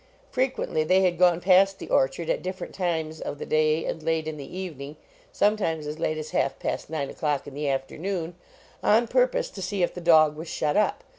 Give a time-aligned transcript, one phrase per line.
[0.31, 4.27] Frequently they had gone past the orchard at different times of the day and late
[4.27, 4.95] in the evening
[5.31, 8.33] sometimes as late as half past nine o clock in the afternoon
[8.81, 11.03] on purpose to see if the dog was shut up.